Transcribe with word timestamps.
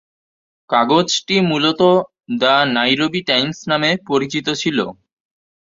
কাগজটি 0.69 1.35
মূলত 1.49 1.81
the 2.41 2.55
Nairobi 2.75 3.21
Times 3.29 3.59
নামে 3.71 3.91
পরিচিত 4.07 4.47
ছিল। 4.61 4.77